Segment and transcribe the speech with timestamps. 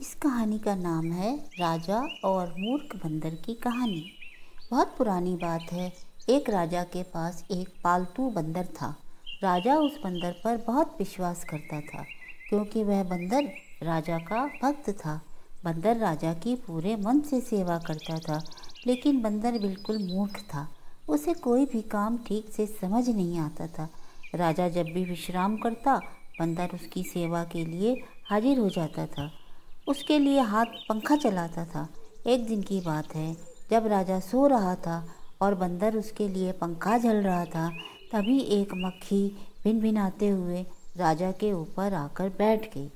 [0.00, 4.12] कहानी का नाम है राजा और मूर्ख बंदर की कहानी।
[4.70, 5.92] बहुत पुरानी बात है,
[6.30, 8.96] एक राजा के पास एक पालतू बंदर था।
[9.42, 12.04] राजा उस बंदर पर बहुत विश्वास करता था,
[12.48, 13.50] क्योंकि वह बंदर
[13.82, 15.20] राजा का भक्त था।
[15.64, 18.42] बंदर राजा की पूरे मन से सेवा करता था,
[18.86, 20.68] लेकिन बंदर बिल्कुल मूर्ख था।
[21.08, 23.88] उसे कोई भी काम ठीक से समझ नहीं आता था।
[24.34, 25.96] राजा जब भी विश्राम करता,
[26.40, 29.30] बंदर उसकी सेवा के लिए हाजिर हो जाता था।
[29.90, 31.88] उसके लिए हाथ पंखा चलाता था।
[32.26, 33.36] एक दिन की बात है,
[33.70, 35.04] जब राजा सो रहा था
[35.42, 37.68] और बंदर उसके लिए पंखा झल रहा था,
[38.12, 39.26] तभी एक मक्खी
[39.64, 40.62] भिन भिनाते हुए
[40.96, 42.90] राजा के ऊपर आकर बैठ गई।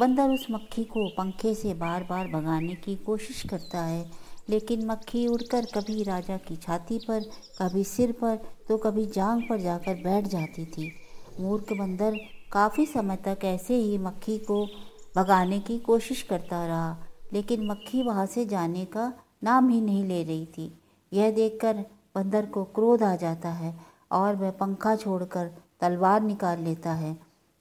[0.00, 4.04] बंदर उस मक्खी को पंखे से बार बार भगाने की कोशिश करता है,
[4.50, 7.20] लेकिन मक्खी उड़कर कभी राजा की छाती पर,
[7.58, 10.92] कभी सिर पर तो कभी जांग पर जाकर बैठ जाती थी।
[11.40, 12.16] मूर्ख बंदर,
[12.52, 14.66] काफ़ी समय तक ऐसे ही मक्खी को
[15.14, 16.96] भगाने की कोशिश करता रहा,
[17.32, 19.12] लेकिन मक्खी वहाँ से जाने का
[19.44, 20.72] नाम ही नहीं ले रही थी।
[21.12, 23.74] यह देखकर बंदर को क्रोध आ जाता है
[24.10, 25.50] और वह पंखा छोड़कर
[25.80, 27.16] तलवार निकाल लेता है।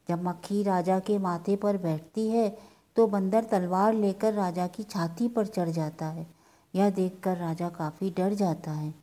[0.10, 2.50] जब मक्खी राजा के माथे पर बैठती है
[2.98, 6.26] तो बंदर तलवार लेकर राजा की छाती पर चढ़ जाता है।
[6.74, 8.94] यह देखकर राजा काफ़ी डर जाता है।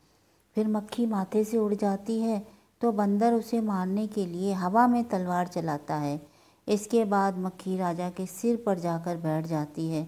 [0.56, 2.42] फिर मक्खी माथे से उड़ जाती है
[2.80, 6.20] तो बंदर उसे मारने के लिए हवा में तलवार चलाता है।
[6.69, 10.06] इसके बाद मक्खी राजा के सिर पर जाकर बैठ जाती है।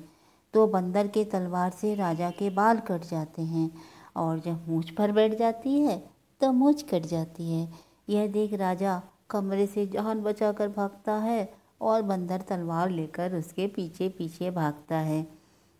[0.54, 3.70] तो बंदर के तलवार से राजा के बाल कट जाते हैं
[4.16, 5.98] और जब मूछ पर बैठ जाती है
[6.40, 7.68] तो मूछ कट जाती है।
[8.08, 9.00] यह देख राजा
[9.30, 15.26] कमरे से जान बचाकर भागता है और बंदर तलवार लेकर उसके पीछे पीछे भागता है।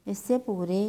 [0.06, 0.82] इससे पूरे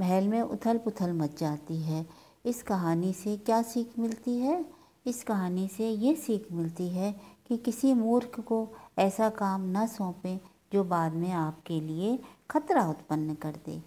[0.00, 2.04] महल में उथल पुथल मच जाती है।
[2.46, 4.64] इस कहानी से क्या सीख मिलती है?
[5.06, 7.14] इस कहानी से ये सीख मिलती है
[7.48, 8.68] कि किसी मूर्ख को
[8.98, 10.38] ऐसा काम न सौंपें
[10.72, 12.18] जो बाद में आपके लिए
[12.50, 13.82] खतरा उत्पन्न कर दे।